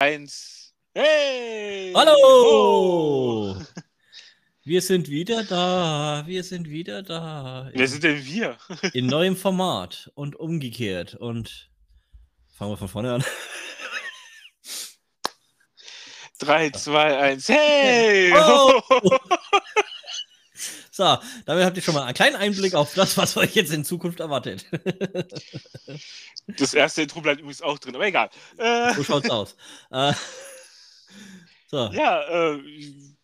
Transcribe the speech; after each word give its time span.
Eins. 0.00 0.72
Hey! 0.94 1.92
Hallo! 1.94 2.16
Oh! 2.22 3.56
Wir 4.64 4.80
sind 4.80 5.10
wieder 5.10 5.44
da. 5.44 6.22
Wir 6.26 6.42
sind 6.42 6.70
wieder 6.70 7.02
da. 7.02 7.68
Wer 7.74 7.86
sind 7.86 8.04
denn 8.04 8.24
wir? 8.24 8.56
In 8.94 9.08
neuem 9.08 9.36
Format 9.36 10.10
und 10.14 10.36
umgekehrt. 10.36 11.16
Und 11.16 11.70
fangen 12.56 12.72
wir 12.72 12.78
von 12.78 12.88
vorne 12.88 13.12
an. 13.12 13.24
3, 16.38 16.70
2, 16.70 17.18
1. 17.18 17.48
Hey! 17.50 18.32
Oh! 18.36 18.80
So, 20.90 21.18
damit 21.46 21.64
habt 21.64 21.76
ihr 21.76 21.82
schon 21.82 21.94
mal 21.94 22.02
einen 22.04 22.14
kleinen 22.14 22.36
Einblick 22.36 22.74
auf 22.74 22.94
das, 22.94 23.16
was 23.16 23.36
euch 23.36 23.54
jetzt 23.54 23.72
in 23.72 23.84
Zukunft 23.84 24.20
erwartet. 24.20 24.66
Das 26.58 26.74
erste 26.74 27.02
Intro 27.02 27.20
bleibt 27.20 27.40
übrigens 27.40 27.62
auch 27.62 27.78
drin, 27.78 27.94
aber 27.94 28.06
egal. 28.06 28.28
Äh, 28.58 28.94
So 28.94 29.04
schaut's 29.04 29.30
aus. 29.30 29.56
Äh, 29.90 30.12
so, 31.68 31.90
ja, 31.92 32.54
äh, 32.54 32.62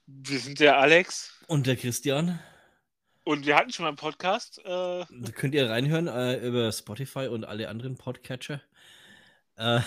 wir 0.07 0.39
sind 0.39 0.61
der 0.61 0.79
Alex 0.79 1.33
und 1.49 1.67
der 1.67 1.77
Christian. 1.77 2.39
und 3.25 3.47
wir 3.47 3.57
hatten 3.57 3.73
schon 3.73 3.83
mal 3.85 3.89
einen 3.89 3.97
Podcast. 3.97 4.59
Äh, 4.61 4.65
Da 4.65 5.33
könnt 5.35 5.55
ihr 5.55 5.69
reinhören 5.69 6.07
äh, 6.07 6.37
über 6.47 6.71
Spotify 6.71 7.27
und 7.27 7.45
alle 7.45 7.69
anderen 7.69 7.97
Podcatcher. 7.97 8.61
Äh, 9.57 9.81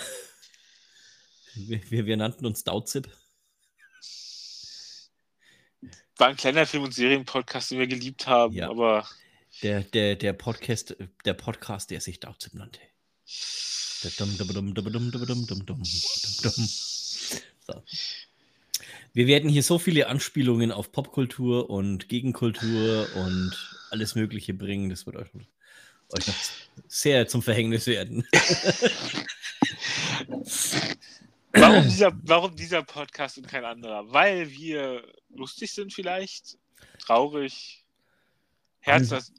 wir, 1.54 1.80
wir, 1.90 2.06
wir 2.06 2.16
nannten 2.18 2.44
uns 2.44 2.64
Dauzip 2.64 3.08
war 6.20 6.28
ein 6.28 6.36
kleiner 6.36 6.66
Film- 6.66 6.84
und 6.84 6.94
Serienpodcast, 6.94 7.70
den 7.70 7.78
wir 7.78 7.86
geliebt 7.86 8.26
haben, 8.26 8.54
ja. 8.54 8.68
aber. 8.68 9.08
Der, 9.62 9.80
der, 9.80 10.14
der, 10.14 10.32
Podcast, 10.32 10.96
der 11.24 11.34
Podcast, 11.34 11.90
der 11.90 12.00
sich 12.00 12.20
dazu 12.20 12.50
nannte. 12.52 12.80
So. 17.66 17.82
Wir 19.12 19.26
werden 19.26 19.50
hier 19.50 19.62
so 19.62 19.78
viele 19.78 20.06
Anspielungen 20.06 20.70
auf 20.72 20.92
Popkultur 20.92 21.68
und 21.68 22.08
Gegenkultur 22.08 23.08
und 23.16 23.52
alles 23.90 24.14
Mögliche 24.14 24.54
bringen. 24.54 24.88
Das 24.88 25.04
wird 25.06 25.16
euch, 25.16 25.28
euch 26.10 26.26
noch 26.26 26.34
sehr 26.86 27.26
zum 27.26 27.42
Verhängnis 27.42 27.86
werden. 27.86 28.26
warum 31.52 31.82
dieser, 31.88 32.12
warum 32.22 32.56
dieser 32.56 32.82
Podcast 32.82 33.38
und 33.38 33.48
kein 33.48 33.64
anderer? 33.64 34.10
Weil 34.12 34.50
wir 34.50 35.04
lustig 35.30 35.72
sind 35.72 35.92
vielleicht, 35.92 36.58
traurig, 36.98 37.84
herzlos. 38.80 39.32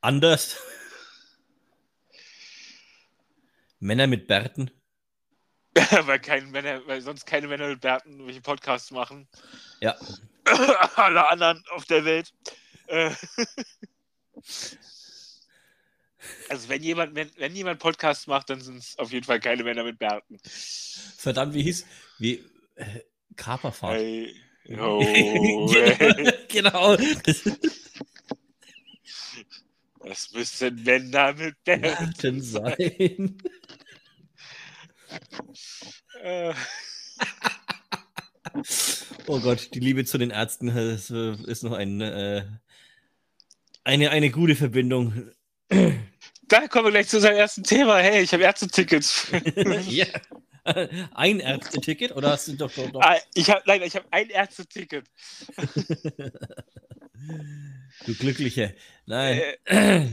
Anders. 0.00 0.58
Männer 3.78 4.06
mit 4.06 4.26
Bärten. 4.26 4.70
weil, 6.06 6.20
kein 6.20 6.50
Männer, 6.50 6.80
weil 6.86 7.02
sonst 7.02 7.26
keine 7.26 7.48
Männer 7.48 7.68
mit 7.68 7.80
Bärten 7.80 8.26
welche 8.26 8.40
Podcasts 8.40 8.90
machen. 8.90 9.28
Ja. 9.80 9.94
Alle 10.96 11.28
anderen 11.28 11.62
auf 11.70 11.84
der 11.84 12.04
Welt. 12.04 12.32
Also 16.48 16.68
wenn 16.68 16.82
jemand, 16.82 17.14
wenn, 17.14 17.30
wenn 17.36 17.54
jemand 17.54 17.78
Podcasts 17.80 18.26
macht, 18.26 18.50
dann 18.50 18.60
sind 18.60 18.78
es 18.78 18.98
auf 18.98 19.12
jeden 19.12 19.24
Fall 19.24 19.40
keine 19.40 19.64
Männer 19.64 19.84
mit 19.84 19.98
Bärten. 19.98 20.38
Verdammt, 21.16 21.54
wie 21.54 21.62
hieß? 21.62 21.86
Wie. 22.18 22.44
Äh, 22.74 23.00
Kaperfahrt. 23.36 23.94
Hey, 23.96 24.34
oh, 24.78 25.02
hey. 25.02 26.32
genau. 26.48 26.96
Das 30.00 30.32
müssen 30.32 30.82
Männer 30.84 31.32
mit 31.34 31.62
Bärten 31.64 32.40
sein. 32.40 33.38
Äh, 36.22 36.54
Oh 39.28 39.40
Gott, 39.40 39.74
die 39.74 39.80
Liebe 39.80 40.04
zu 40.04 40.18
den 40.18 40.30
Ärzten 40.30 40.68
ist, 40.68 41.10
ist 41.10 41.64
noch 41.64 41.72
ein, 41.72 42.00
äh, 42.00 42.44
eine, 43.82 44.10
eine 44.10 44.30
gute 44.30 44.54
Verbindung. 44.54 45.30
Da 46.48 46.68
kommen 46.68 46.86
wir 46.86 46.90
gleich 46.92 47.08
zu 47.08 47.16
unserem 47.16 47.36
ersten 47.36 47.62
Thema. 47.62 47.98
Hey, 47.98 48.22
ich 48.22 48.32
habe 48.32 48.42
Ärztetickets. 48.42 49.28
ja. 49.88 50.06
Ein 51.14 51.40
Ärzteticket 51.40 52.10
oder 52.16 52.32
hast 52.32 52.48
du 52.48 52.54
doch, 52.54 52.72
doch, 52.72 52.90
doch. 52.90 53.00
Ah, 53.00 53.16
ich 53.34 53.48
habe, 53.50 53.62
nein, 53.66 53.82
ich 53.82 53.94
habe 53.94 54.06
ein 54.10 54.28
Ärzteticket. 54.30 55.06
Du 58.04 58.14
Glückliche. 58.14 58.76
Nein. 59.06 59.40
Äh, 59.64 60.06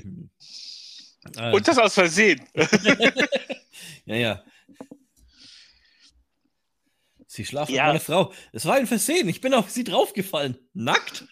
und 1.51 1.67
das 1.67 1.77
aus 1.77 1.93
Versehen. 1.93 2.41
ja, 4.05 4.15
ja. 4.15 4.43
Sie 7.27 7.45
schlafen 7.45 7.73
Ja. 7.73 7.83
mit 7.83 7.89
meiner 7.93 7.99
Frau. 7.99 8.33
Es 8.51 8.65
war 8.65 8.75
ein 8.75 8.87
Versehen. 8.87 9.27
Ich 9.27 9.41
bin 9.41 9.53
auf 9.53 9.69
sie 9.69 9.83
draufgefallen. 9.83 10.57
Nackt? 10.73 11.25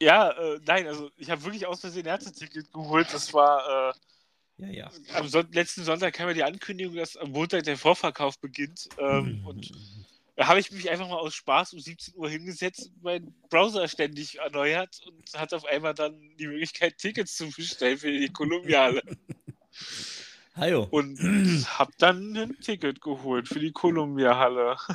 Ja, 0.00 0.30
äh, 0.30 0.60
nein, 0.64 0.86
also 0.86 1.10
ich 1.16 1.30
habe 1.30 1.44
wirklich 1.44 1.66
aus 1.66 1.80
Versehen 1.80 2.06
ein 2.06 2.14
Ärzteticket 2.14 2.72
geholt. 2.72 3.08
Das 3.12 3.32
war 3.34 3.92
äh, 4.58 4.64
Ja, 4.66 4.68
ja. 4.68 4.90
am 5.14 5.28
Son 5.28 5.50
letzten 5.52 5.84
Sonntag 5.84 6.14
kam 6.14 6.28
ja 6.28 6.34
die 6.34 6.44
Ankündigung, 6.44 6.94
dass 6.94 7.16
am 7.16 7.32
Montag 7.32 7.64
der 7.64 7.76
Vorverkauf 7.76 8.38
beginnt. 8.38 8.88
Ähm, 8.98 9.44
und 9.44 9.72
da 10.36 10.46
habe 10.46 10.60
ich 10.60 10.70
mich 10.70 10.88
einfach 10.88 11.08
mal 11.08 11.16
aus 11.16 11.34
Spaß 11.34 11.72
um 11.72 11.80
17 11.80 12.14
Uhr 12.14 12.30
hingesetzt 12.30 12.92
und 12.94 13.02
meinen 13.02 13.34
Browser 13.50 13.88
ständig 13.88 14.38
erneuert 14.38 15.00
und 15.06 15.34
hatte 15.36 15.56
auf 15.56 15.64
einmal 15.64 15.94
dann 15.94 16.14
die 16.38 16.46
Möglichkeit, 16.46 16.96
Tickets 16.98 17.36
zu 17.36 17.50
bestellen 17.50 17.98
für 17.98 18.12
die 18.12 18.28
Kolumbiale. 18.28 19.02
Hallo. 20.54 20.86
Und 20.90 21.18
habe 21.78 21.92
dann 21.98 22.36
ein 22.36 22.60
Ticket 22.60 23.00
geholt 23.00 23.48
für 23.48 23.60
die 23.60 23.72
Columbia-Halle. 23.72 24.76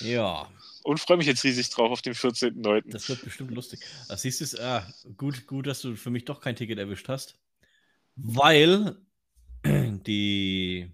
Ja, 0.00 0.50
Und 0.84 1.00
freue 1.00 1.16
mich 1.16 1.26
jetzt 1.26 1.42
riesig 1.44 1.70
drauf 1.70 1.90
auf 1.90 2.02
den 2.02 2.12
14.09. 2.12 2.90
das 2.90 3.08
wird 3.08 3.24
bestimmt 3.24 3.52
lustig. 3.52 3.80
Ah, 4.08 4.18
siehst 4.18 4.40
du 4.40 4.44
es? 4.44 4.60
Ah, 4.60 4.86
gut, 5.16 5.46
gut, 5.46 5.66
dass 5.66 5.80
du 5.80 5.96
für 5.96 6.10
mich 6.10 6.26
doch 6.26 6.42
kein 6.42 6.56
Ticket 6.56 6.78
erwischt 6.78 7.08
hast. 7.08 7.38
Weil 8.16 8.94
die 9.64 10.90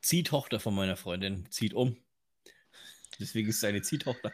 Ziehtochter 0.00 0.58
von 0.58 0.74
meiner 0.74 0.96
Freundin 0.96 1.48
zieht 1.48 1.74
um. 1.74 1.96
Deswegen 3.20 3.48
ist 3.48 3.58
es 3.58 3.64
eine 3.64 3.82
Ziehtochter. 3.82 4.32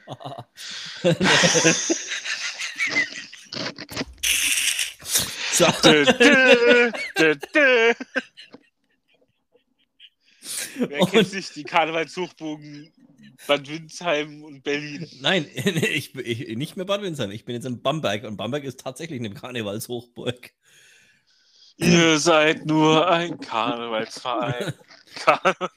so. 5.53 5.67
Wer 10.89 11.07
kennt 11.07 11.29
sich 11.29 11.51
die 11.51 11.65
Karnevalshochbogen 11.65 12.91
Bad 13.47 13.69
Windsheim 13.69 14.45
und 14.45 14.63
Berlin? 14.63 15.09
Nein, 15.21 15.47
ich, 15.55 16.15
ich, 16.15 16.57
nicht 16.57 16.77
mehr 16.77 16.87
Bad 16.87 17.03
Windsheim. 17.03 17.31
Ich 17.31 17.45
bin 17.45 17.55
jetzt 17.55 17.65
in 17.65 17.83
Bamberg 17.83 18.25
und 18.25 18.37
Bamberg 18.37 18.65
ist 18.65 18.81
tatsächlich 18.81 19.21
eine 19.21 19.35
Karnevalshochburg. 19.35 20.53
Ihr 21.77 22.19
seid 22.19 22.67
nur 22.67 23.09
ein 23.09 23.41
Karnevalsverein. 23.41 24.75
Karneval. 25.15 25.71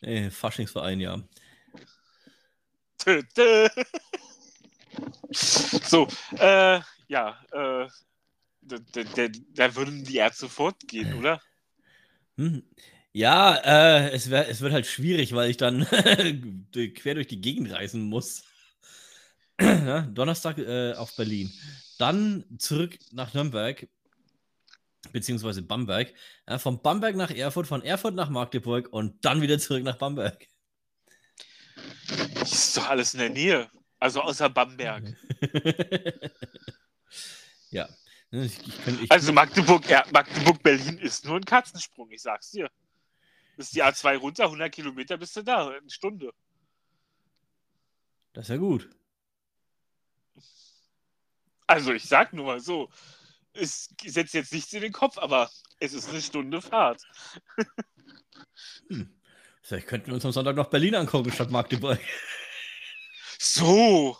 Äh, 0.00 0.30
Faschingsverein, 0.30 1.00
ja. 1.00 1.22
So, 5.30 6.08
äh, 6.38 6.80
ja, 7.08 7.38
äh, 7.52 7.88
da, 8.62 8.76
da, 8.92 9.02
da, 9.02 9.28
da 9.54 9.74
würden 9.74 10.04
die 10.04 10.16
Ärzte 10.16 10.48
fortgehen, 10.48 11.14
oder? 11.14 11.40
Hm. 12.36 12.62
Ja, 13.18 13.56
äh, 13.64 14.10
es, 14.12 14.30
wär, 14.30 14.48
es 14.48 14.60
wird 14.60 14.72
halt 14.72 14.86
schwierig, 14.86 15.34
weil 15.34 15.50
ich 15.50 15.56
dann 15.56 15.84
quer 16.94 17.14
durch 17.14 17.26
die 17.26 17.40
Gegend 17.40 17.72
reisen 17.72 18.02
muss. 18.02 18.44
ja, 19.60 20.02
Donnerstag 20.02 20.58
äh, 20.58 20.92
auf 20.92 21.16
Berlin. 21.16 21.52
Dann 21.98 22.44
zurück 22.58 22.96
nach 23.10 23.34
Nürnberg, 23.34 23.88
beziehungsweise 25.10 25.62
Bamberg. 25.62 26.14
Ja, 26.48 26.60
von 26.60 26.80
Bamberg 26.80 27.16
nach 27.16 27.32
Erfurt, 27.32 27.66
von 27.66 27.82
Erfurt 27.82 28.14
nach 28.14 28.30
Magdeburg 28.30 28.92
und 28.92 29.24
dann 29.24 29.42
wieder 29.42 29.58
zurück 29.58 29.82
nach 29.82 29.96
Bamberg. 29.96 30.46
Das 32.38 32.52
ist 32.52 32.76
doch 32.76 32.88
alles 32.88 33.14
in 33.14 33.18
der 33.18 33.30
Nähe. 33.30 33.68
Also 33.98 34.20
außer 34.20 34.48
Bamberg. 34.48 35.16
ja. 37.70 37.88
Ich, 38.30 38.60
ich, 38.60 39.02
ich, 39.02 39.10
Also 39.10 39.32
Magdeburg, 39.32 39.90
ja, 39.90 40.04
Magdeburg, 40.12 40.62
Berlin 40.62 40.98
ist 40.98 41.24
nur 41.24 41.34
ein 41.34 41.44
Katzensprung, 41.44 42.12
ich 42.12 42.22
sag's 42.22 42.52
dir. 42.52 42.70
Ist 43.58 43.74
die 43.74 43.82
A2 43.82 44.16
runter, 44.16 44.44
100 44.44 44.72
Kilometer 44.72 45.18
bist 45.18 45.36
du 45.36 45.42
da, 45.42 45.68
eine 45.68 45.90
Stunde. 45.90 46.32
das 48.32 48.46
ist 48.46 48.50
ja 48.50 48.56
gut. 48.56 48.88
Also 51.66 51.92
ich 51.92 52.04
sag 52.04 52.32
nur 52.32 52.46
mal 52.46 52.60
so, 52.60 52.88
es 53.52 53.90
setzt 54.02 54.32
jetzt 54.32 54.54
nichts 54.54 54.72
in 54.72 54.80
den 54.80 54.92
Kopf, 54.92 55.18
aber 55.18 55.50
es 55.80 55.92
ist 55.92 56.08
eine 56.08 56.22
Stunde 56.22 56.62
Fahrt. 56.62 57.02
Hm. 58.88 59.12
Vielleicht 59.62 59.86
könnten 59.86 60.08
wir 60.08 60.14
uns 60.14 60.24
am 60.24 60.32
Sonntag 60.32 60.56
noch 60.56 60.70
Berlin 60.70 60.94
angucken 60.94 61.32
statt 61.32 61.50
Magdeburg. 61.50 62.00
So, 63.40 64.16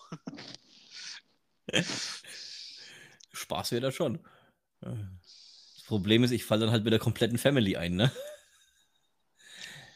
Spaß 3.33 3.73
wäre 3.73 3.83
das 3.83 3.95
schon. 3.95 4.21
Das 4.81 5.83
Problem 5.87 6.25
ist, 6.25 6.31
ich 6.31 6.45
falle 6.45 6.63
dann 6.63 6.71
halt 6.71 6.85
mit 6.85 6.93
der 6.93 7.01
kompletten 7.01 7.39
Family 7.39 7.77
ein, 7.77 7.97
ne? 7.97 8.13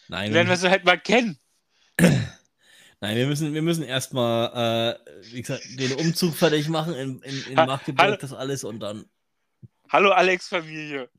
Nein, 0.09 0.33
Lernen 0.33 0.51
wir 0.51 0.57
sie 0.57 0.71
halt 0.71 0.85
mal 0.85 0.99
kennen. 0.99 1.39
Nein, 1.99 3.17
wir 3.17 3.27
müssen, 3.27 3.53
wir 3.55 3.63
müssen 3.63 3.83
erstmal, 3.83 4.99
äh, 5.05 5.23
wie 5.33 5.41
gesagt, 5.43 5.63
den 5.79 5.93
Umzug 5.95 6.35
fertig 6.37 6.69
machen 6.69 6.95
in, 6.95 7.21
in, 7.23 7.45
in 7.47 7.57
Ha- 7.59 7.67
Magdeburg, 7.67 8.01
hallo. 8.05 8.17
das 8.17 8.33
alles 8.33 8.63
und 8.65 8.81
dann. 8.81 9.07
Hallo 9.89 10.11
Alex 10.13 10.49
Familie. 10.49 11.11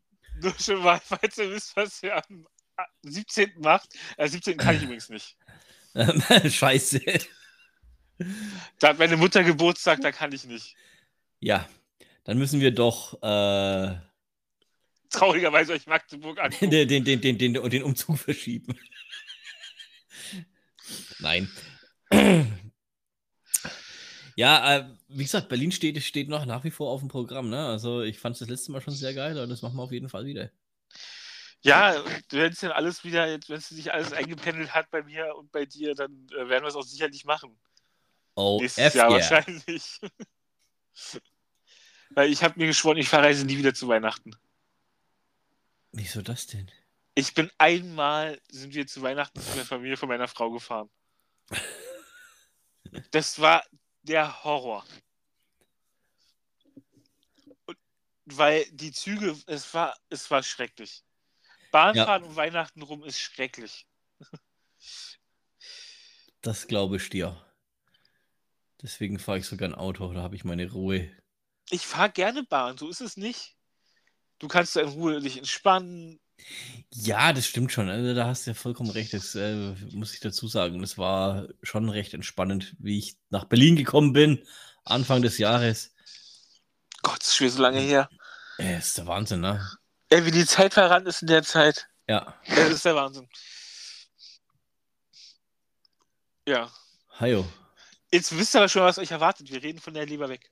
Nur 0.41 0.53
schon 0.59 0.81
mal, 0.81 0.99
falls 1.03 1.37
ihr 1.37 1.51
wisst, 1.51 1.75
was 1.75 2.01
ihr 2.03 2.15
am 2.15 2.47
17. 3.03 3.51
macht. 3.59 3.89
Äh, 4.17 4.27
17. 4.27 4.57
kann 4.57 4.75
ich 4.75 4.83
übrigens 4.83 5.09
nicht. 5.09 5.35
Scheiße. 6.49 7.01
Da 8.79 8.89
hat 8.89 8.99
meine 8.99 9.17
Mutter 9.17 9.43
Geburtstag, 9.43 10.01
da 10.01 10.11
kann 10.11 10.31
ich 10.31 10.45
nicht. 10.45 10.75
Ja, 11.39 11.67
dann 12.23 12.37
müssen 12.37 12.61
wir 12.61 12.71
doch 12.71 13.21
äh, 13.21 13.95
Traurigerweise 15.13 15.73
euch 15.73 15.87
Magdeburg 15.87 16.39
angucken. 16.43 16.69
den, 16.69 16.87
den, 16.87 17.03
den, 17.03 17.21
den, 17.21 17.37
den, 17.37 17.69
den 17.69 17.83
Umzug 17.83 18.17
verschieben. 18.19 18.77
Nein. 21.19 21.49
Ja, 24.35 24.77
äh, 24.77 24.89
wie 25.07 25.23
gesagt, 25.23 25.49
Berlin 25.49 25.71
steht, 25.71 26.01
steht 26.03 26.27
noch 26.27 26.45
nach 26.45 26.63
wie 26.63 26.71
vor 26.71 26.89
auf 26.89 26.99
dem 27.01 27.07
Programm. 27.07 27.49
Ne? 27.49 27.65
Also 27.67 28.01
ich 28.01 28.19
fand 28.19 28.33
es 28.33 28.39
das 28.39 28.49
letzte 28.49 28.71
Mal 28.71 28.81
schon 28.81 28.93
sehr 28.93 29.13
geil 29.13 29.37
und 29.37 29.49
das 29.49 29.61
machen 29.61 29.77
wir 29.77 29.83
auf 29.83 29.91
jeden 29.91 30.09
Fall 30.09 30.25
wieder. 30.25 30.49
Ja, 31.61 32.03
wenn 32.29 32.51
es 32.51 32.59
dann 32.59 32.71
alles 32.71 33.03
wieder, 33.05 33.29
jetzt, 33.29 33.49
wenn 33.49 33.57
es 33.57 33.69
sich 33.69 33.93
alles 33.93 34.11
eingependelt 34.11 34.73
hat 34.73 34.91
bei 34.91 35.01
mir 35.03 35.33
und 35.35 35.51
bei 35.51 35.65
dir, 35.65 35.95
dann 35.95 36.27
äh, 36.31 36.49
werden 36.49 36.63
wir 36.63 36.67
es 36.67 36.75
auch 36.75 36.83
sicherlich 36.83 37.23
machen. 37.23 37.57
Oh, 38.35 38.57
Nächstes 38.59 38.87
F 38.87 38.95
Jahr 38.95 39.11
yeah. 39.11 39.19
wahrscheinlich. 39.19 39.99
Weil 42.09 42.31
ich 42.31 42.43
habe 42.43 42.59
mir 42.59 42.67
geschworen, 42.67 42.97
ich 42.97 43.07
verreise 43.07 43.45
nie 43.45 43.57
wieder 43.57 43.73
zu 43.73 43.87
Weihnachten. 43.87 44.35
Wieso 45.93 46.21
das 46.21 46.47
denn? 46.47 46.69
Ich 47.15 47.35
bin 47.35 47.51
einmal, 47.59 48.41
sind 48.49 48.73
wir 48.73 48.87
zu 48.87 49.03
Weihnachten 49.03 49.39
zu 49.39 49.53
der 49.53 49.65
Familie 49.65 49.95
von 49.95 50.09
meiner 50.09 50.27
Frau 50.27 50.49
gefahren. 50.51 50.89
Das 53.11 53.39
war 53.39 53.63
der 54.01 54.43
Horror. 54.43 54.85
Und, 57.65 57.77
weil 58.25 58.65
die 58.71 58.91
Züge, 58.91 59.37
es 59.45 59.73
war, 59.73 59.95
es 60.09 60.29
war 60.31 60.41
schrecklich. 60.41 61.03
Bahnfahren 61.71 62.23
um 62.23 62.35
Weihnachten 62.35 62.81
rum 62.81 63.03
ist 63.03 63.19
schrecklich. 63.19 63.87
Das 66.41 66.67
glaube 66.67 66.97
ich 66.97 67.09
dir. 67.09 67.45
Deswegen 68.81 69.17
fahre 69.17 69.37
ich 69.37 69.45
sogar 69.45 69.69
ein 69.69 69.75
Auto, 69.75 70.11
da 70.11 70.21
habe 70.21 70.35
ich 70.35 70.43
meine 70.43 70.69
Ruhe. 70.71 71.09
Ich 71.69 71.87
fahre 71.87 72.11
gerne 72.11 72.43
Bahn, 72.43 72.77
so 72.77 72.89
ist 72.89 73.01
es 73.01 73.15
nicht. 73.15 73.52
Du 74.43 74.49
kannst 74.49 74.75
in 74.75 74.89
Ruhe 74.89 75.21
dich 75.21 75.37
entspannen. 75.37 76.19
Ja, 76.91 77.31
das 77.31 77.45
stimmt 77.45 77.71
schon. 77.71 77.87
Also, 77.87 78.13
da 78.13 78.25
hast 78.25 78.45
du 78.45 78.51
ja 78.51 78.55
vollkommen 78.55 78.89
recht. 78.89 79.13
Das 79.13 79.35
äh, 79.35 79.73
muss 79.93 80.13
ich 80.13 80.19
dazu 80.19 80.49
sagen. 80.49 80.81
Das 80.81 80.97
war 80.97 81.47
schon 81.61 81.87
recht 81.87 82.13
entspannend, 82.13 82.75
wie 82.77 82.99
ich 82.99 83.15
nach 83.29 83.45
Berlin 83.45 83.77
gekommen 83.77 84.11
bin, 84.11 84.45
Anfang 84.83 85.21
des 85.21 85.37
Jahres. 85.37 85.93
Gott, 87.03 87.23
ist 87.23 87.37
schon 87.37 87.49
so 87.49 87.61
lange 87.61 87.79
her. 87.79 88.09
Äh, 88.59 88.79
ist 88.79 88.97
der 88.97 89.07
Wahnsinn, 89.07 89.39
ne? 89.39 89.65
Ey, 90.09 90.25
wie 90.25 90.31
die 90.31 90.45
Zeit 90.45 90.73
verrannt 90.73 91.07
ist 91.07 91.21
in 91.21 91.29
der 91.29 91.43
Zeit. 91.43 91.87
Ja. 92.09 92.37
Das 92.49 92.69
ist 92.69 92.83
der 92.83 92.95
Wahnsinn. 92.95 93.29
Ja. 96.45 96.69
Hajo. 97.17 97.47
Jetzt 98.11 98.37
wisst 98.37 98.55
ihr 98.55 98.59
aber 98.59 98.67
schon, 98.67 98.81
was 98.81 98.99
euch 98.99 99.11
erwartet. 99.11 99.49
Wir 99.49 99.63
reden 99.63 99.79
von 99.79 99.93
der 99.93 100.05
Leber 100.05 100.27
weg. 100.27 100.51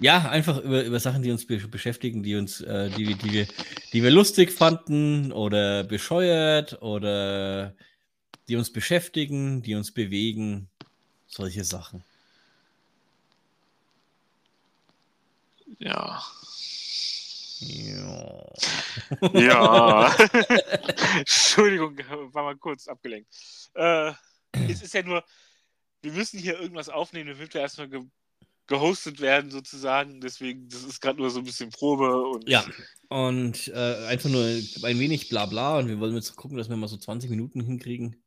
Ja, 0.00 0.28
einfach 0.28 0.58
über, 0.58 0.84
über 0.84 1.00
Sachen, 1.00 1.22
die 1.22 1.30
uns 1.30 1.46
be 1.46 1.58
beschäftigen, 1.58 2.22
die 2.22 2.36
uns, 2.36 2.60
äh, 2.60 2.90
die, 2.90 3.14
die, 3.14 3.32
wir, 3.32 3.46
die 3.92 4.02
wir 4.02 4.10
lustig 4.10 4.52
fanden 4.52 5.32
oder 5.32 5.84
bescheuert 5.84 6.82
oder 6.82 7.74
die 8.48 8.56
uns 8.56 8.72
beschäftigen, 8.72 9.62
die 9.62 9.74
uns 9.74 9.92
bewegen. 9.92 10.68
Solche 11.26 11.64
Sachen. 11.64 12.04
Ja. 15.78 16.22
Ja. 17.60 18.44
Ja. 19.32 20.16
Entschuldigung, 21.18 21.98
war 22.32 22.44
mal 22.44 22.56
kurz 22.56 22.86
abgelenkt. 22.88 23.28
Äh, 23.74 24.12
es 24.68 24.82
ist 24.82 24.94
ja 24.94 25.02
nur, 25.02 25.24
wir 26.02 26.12
müssen 26.12 26.38
hier 26.38 26.60
irgendwas 26.60 26.88
aufnehmen, 26.88 27.28
wir 27.28 27.38
wird 27.38 27.54
ja 27.54 27.62
erstmal 27.62 27.88
gehostet 28.66 29.20
werden, 29.20 29.50
sozusagen. 29.50 30.20
Deswegen, 30.20 30.68
das 30.68 30.84
ist 30.84 31.00
gerade 31.00 31.18
nur 31.18 31.30
so 31.30 31.38
ein 31.40 31.44
bisschen 31.44 31.70
Probe 31.70 32.22
und 32.22 32.48
Ja, 32.48 32.64
und 33.08 33.68
äh, 33.68 34.06
einfach 34.06 34.30
nur 34.30 34.44
ein 34.44 34.98
wenig 34.98 35.28
Blabla 35.28 35.78
und 35.78 35.88
wir 35.88 36.00
wollen 36.00 36.14
jetzt 36.14 36.36
gucken, 36.36 36.56
dass 36.56 36.68
wir 36.68 36.76
mal 36.76 36.88
so 36.88 36.96
20 36.96 37.30
Minuten 37.30 37.60
hinkriegen. 37.60 38.22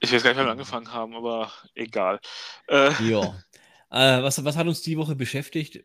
ich 0.00 0.12
weiß 0.12 0.22
gar 0.22 0.30
nicht, 0.30 0.38
wann 0.38 0.46
wir 0.46 0.52
angefangen 0.52 0.92
haben, 0.92 1.14
aber 1.14 1.52
egal. 1.74 2.20
Äh, 2.68 2.90
Ja. 3.08 3.42
äh, 3.90 4.22
was, 4.22 4.44
was 4.44 4.56
hat 4.56 4.66
uns 4.66 4.82
die 4.82 4.98
Woche 4.98 5.16
beschäftigt? 5.16 5.84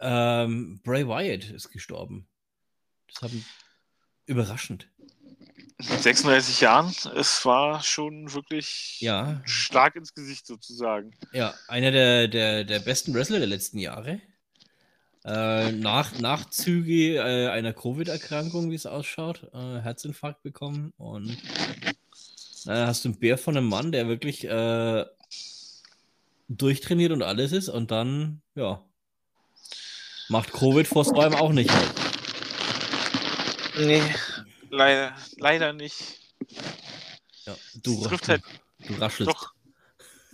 Ähm, 0.00 0.80
Bray 0.82 1.06
Wyatt 1.06 1.50
ist 1.50 1.70
gestorben. 1.70 2.28
Das 3.08 3.22
hat 3.22 3.32
mich 3.32 3.44
überraschend. 4.26 4.88
Mit 5.78 6.02
36 6.02 6.60
Jahren, 6.62 6.94
es 7.16 7.44
war 7.44 7.82
schon 7.82 8.32
wirklich 8.32 9.00
Ja, 9.00 9.40
Schlag 9.44 9.96
ins 9.96 10.14
Gesicht 10.14 10.46
sozusagen. 10.46 11.12
ja, 11.32 11.54
einer 11.68 11.90
der, 11.90 12.28
der, 12.28 12.64
der 12.64 12.80
besten 12.80 13.14
Wrestler 13.14 13.38
der 13.38 13.48
letzten 13.48 13.78
Jahre. 13.78 14.20
Äh, 15.24 15.72
nach, 15.72 16.18
Nachzüge 16.20 17.16
äh, 17.16 17.48
einer 17.48 17.72
Covid-Erkrankung, 17.72 18.70
wie 18.70 18.76
es 18.76 18.86
ausschaut, 18.86 19.50
äh, 19.52 19.80
Herzinfarkt 19.80 20.42
bekommen 20.42 20.92
und 20.98 21.30
äh, 22.66 22.86
hast 22.86 23.04
du 23.04 23.08
einen 23.08 23.18
Bär 23.18 23.36
von 23.36 23.56
einem 23.56 23.68
Mann, 23.68 23.90
der 23.90 24.06
wirklich 24.06 24.44
äh, 24.44 25.04
durchtrainiert 26.48 27.10
und 27.12 27.22
alles 27.22 27.52
ist 27.52 27.68
und 27.68 27.90
dann, 27.90 28.40
ja, 28.54 28.84
macht 30.28 30.52
Covid 30.52 30.86
vor 30.86 31.04
allem 31.18 31.34
auch 31.34 31.52
nicht. 31.52 31.70
halt. 31.70 31.92
Nee, 33.78 34.02
leider, 34.70 35.16
leider 35.36 35.72
nicht. 35.72 36.20
Ja, 37.44 37.56
du, 37.82 38.02
trifft 38.04 38.24
du, 38.24 38.28
halt 38.28 38.42
du 38.86 38.94
raschelst. 38.94 39.32
doch. 39.32 39.52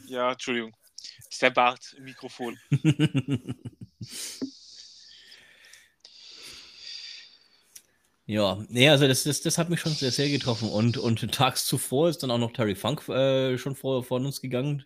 Ja, 0.07 0.33
Entschuldigung. 0.33 0.75
Ist 1.31 1.43
der 1.43 1.51
Bart 1.51 1.95
im 1.97 2.05
Mikrofon. 2.05 2.59
Ja, 8.27 8.65
nee, 8.69 8.89
also 8.89 9.07
das, 9.09 9.25
das, 9.25 9.41
das 9.43 9.59
hat 9.59 9.69
mich 9.69 9.81
schon 9.81 9.93
sehr, 9.93 10.13
sehr 10.13 10.31
getroffen. 10.31 10.71
Und, 10.71 10.97
und 10.97 11.31
tags 11.33 11.67
zuvor 11.67 12.09
ist 12.09 12.23
dann 12.23 12.31
auch 12.31 12.39
noch 12.39 12.53
Terry 12.53 12.75
Funk 12.75 13.07
äh, 13.09 13.59
schon 13.59 13.75
vor, 13.75 14.05
vor 14.05 14.21
uns 14.21 14.41
gegangen. 14.41 14.85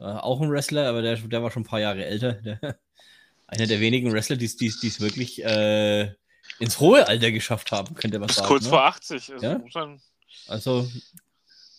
Äh, 0.00 0.04
auch 0.04 0.40
ein 0.40 0.50
Wrestler, 0.50 0.88
aber 0.88 1.02
der, 1.02 1.16
der 1.16 1.42
war 1.42 1.50
schon 1.50 1.62
ein 1.62 1.66
paar 1.66 1.80
Jahre 1.80 2.04
älter. 2.04 2.32
Der, 2.32 2.78
einer 3.46 3.66
der 3.66 3.80
wenigen 3.80 4.12
Wrestler, 4.12 4.36
die 4.36 4.46
es 4.46 5.00
wirklich 5.00 5.44
äh, 5.44 6.14
ins 6.58 6.80
hohe 6.80 7.06
Alter 7.06 7.30
geschafft 7.30 7.72
haben, 7.72 7.94
könnte 7.94 8.18
man 8.18 8.26
Bis 8.28 8.36
sagen. 8.36 8.48
kurz 8.48 8.64
ne? 8.64 8.70
vor 8.70 8.84
80. 8.84 9.32
Also, 9.32 9.46
Ja? 9.46 9.60
man, 9.74 10.00
Also 10.48 10.90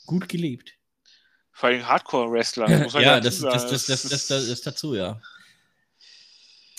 gut 0.06 0.28
gelebt. 0.30 0.74
vor 1.52 1.70
allem 1.70 1.86
Hardcore-Wrestler. 1.88 2.70
Ja, 3.02 3.20
das, 3.20 3.40
das, 3.40 3.68
das, 3.68 3.86
das, 3.86 4.04
das, 4.04 4.28
das, 4.28 4.48
das 4.48 4.62
dazu, 4.62 4.96
ja. 4.96 5.22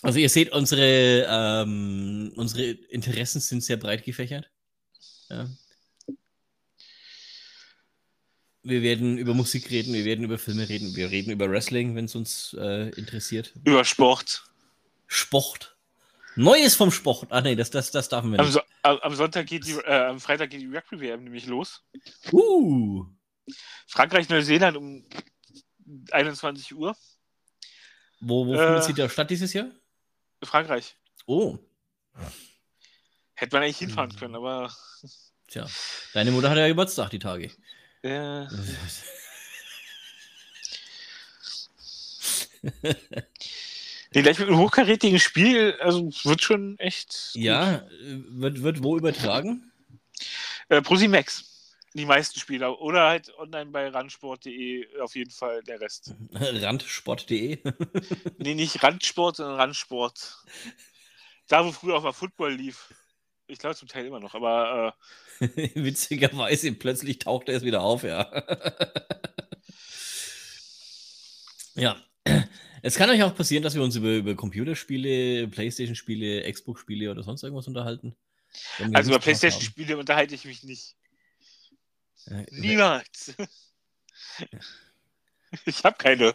Also 0.03 0.19
ihr 0.19 0.31
seht, 0.31 0.51
unsere, 0.53 1.27
ähm, 1.29 2.33
unsere 2.37 2.71
Interessen 2.71 3.41
sind 3.41 3.63
sehr 3.63 3.77
breit 3.77 4.03
gefächert. 4.05 4.49
Ja. 5.29 5.47
Wir 8.63 8.83
werden 8.83 9.17
über 9.19 9.33
Musik 9.35 9.71
reden, 9.71 9.93
wir 9.95 10.05
werden 10.05 10.25
über 10.25 10.39
Filme 10.39 10.69
reden, 10.69 10.95
wir 10.95 11.11
reden 11.11 11.31
über 11.31 11.51
Wrestling, 11.51 11.95
wenn 11.97 12.05
es 12.07 12.15
uns 12.15 12.55
äh, 12.59 12.91
interessiert. 12.91 13.53
Über 13.65 13.85
Sport. 13.85 14.45
Sport. 15.07 15.70
Neues 16.41 16.75
vom 16.75 16.91
Sport. 16.91 17.27
Ah 17.31 17.41
nee, 17.43 17.55
das, 17.55 17.71
das, 17.71 17.91
das 17.91 18.09
darf 18.09 18.25
man 18.25 18.39
Am, 18.41 18.47
nicht. 18.47 18.55
so 18.55 18.61
am 18.83 18.99
am 18.99 19.15
Sonntag 19.15 19.47
geht 19.47 19.67
die, 19.67 19.73
äh, 19.73 20.07
am 20.07 20.21
Freitag 20.21 20.51
geht 20.51 20.61
die 20.63 20.75
Rugby-WM 20.75 21.23
nämlich 21.25 21.47
los. 21.47 21.83
Uh, 22.33 23.05
Frankreich, 23.87 24.29
Neuseeland 24.29 24.77
um 24.77 25.05
21 26.13 26.75
Uhr. 26.75 26.97
wo 28.21 28.47
wo 28.47 28.55
Äh. 28.55 28.59
findet 28.67 28.85
sie 28.85 28.95
da 28.95 29.09
statt 29.09 29.31
dieses 29.31 29.53
Jahr? 29.53 29.71
Frankreich. 30.43 30.97
Oh, 31.27 31.59
Hätte 33.35 33.57
man 33.57 33.63
eigentlich 33.63 33.79
hinfahren 33.79 34.15
können, 34.17 34.35
aber 34.35 34.73
tja. 35.49 35.67
Deine 36.15 36.31
Mutter 36.31 36.51
hat 36.51 36.59
ja 36.59 36.69
Geburtstag 36.69 37.11
die 37.11 37.19
Tage. 37.19 37.51
äh, 38.03 38.47
nee, 44.13 44.23
gleich 44.23 44.39
mit 44.39 44.49
einem 44.49 44.59
hochkarätigen 44.59 45.19
Spiel, 45.19 45.77
also 45.81 46.11
wird 46.25 46.43
schon 46.43 46.79
echt. 46.79 47.31
ja, 47.35 47.77
äh, 47.77 47.83
wird, 48.01 48.63
wird 48.63 48.83
wo 48.83 48.97
übertragen? 48.97 49.71
Äh, 50.69 50.83
Prosimax. 50.83 51.45
Die 51.95 52.07
meisten 52.07 52.39
Spiele. 52.39 52.77
Oder 52.79 53.09
halt 53.09 53.37
online 53.37 53.71
bei 53.73 53.89
randsport.de 53.89 55.01
auf 55.01 55.17
jeden 55.17 55.33
Fall 55.33 55.63
der 55.65 55.81
Rest. 55.81 56.15
Randsport.de. 56.33 57.59
Nee, 58.39 58.55
nicht 58.55 58.83
Randsport, 58.83 59.37
sondern 59.37 59.57
Randsport. 59.57 60.39
Da, 61.49 61.65
wo 61.65 61.73
früher 61.73 61.97
auch 61.97 62.05
mal 62.05 62.13
Football 62.13 62.55
lief. 62.55 62.95
Ich 63.49 63.59
glaube 63.59 63.75
zum 63.75 63.89
Teil 63.89 64.07
immer 64.07 64.21
noch, 64.21 64.35
aber. 64.35 64.95
Äh... 65.41 65.71
Witzigerweise, 65.75 66.73
plötzlich 66.73 67.19
taucht 67.19 67.49
er 67.49 67.57
es 67.57 67.65
wieder 67.65 67.81
auf, 67.81 68.05
ja. 68.05 68.31
ja. 71.75 71.97
Es 72.83 72.97
kann 72.97 73.11
euch 73.11 73.23
auch 73.23 73.35
passieren, 73.35 73.63
dass 73.63 73.75
wir 73.75 73.83
uns 73.83 73.97
über, 73.97 74.17
über 74.17 74.35
Computerspiele, 74.35 75.49
Playstation-Spiele, 75.49 76.51
Xbox-Spiele 76.51 77.11
oder 77.11 77.23
sonst 77.23 77.43
irgendwas 77.43 77.69
unterhalten. 77.69 78.17
Also 78.93 79.11
über 79.11 79.21
Playstation-Spiele 79.21 79.97
unterhalte 79.97 80.35
ich 80.35 80.45
mich 80.45 80.65
nicht. 80.65 80.97
Äh, 82.27 82.47
Niemals. 82.51 83.35
ich 85.67 85.85
habe 85.85 85.97
keine. 85.99 86.35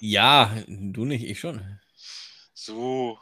ja, 0.00 0.54
du 0.66 1.04
nicht, 1.04 1.24
ich 1.24 1.40
schon. 1.40 1.78
So. 2.54 3.18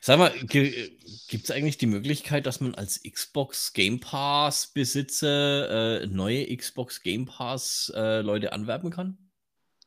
Sag 0.00 0.18
mal, 0.18 0.32
gibt 0.48 1.44
es 1.44 1.50
eigentlich 1.52 1.78
die 1.78 1.86
Möglichkeit, 1.86 2.46
dass 2.46 2.60
man 2.60 2.74
als 2.74 3.00
Xbox 3.02 3.72
Game 3.72 4.00
Pass 4.00 4.66
Besitzer 4.66 6.00
äh, 6.02 6.06
neue 6.08 6.54
Xbox 6.56 7.00
Game 7.00 7.26
Pass 7.26 7.92
äh, 7.94 8.20
Leute 8.22 8.52
anwerben 8.52 8.90
kann? 8.90 9.18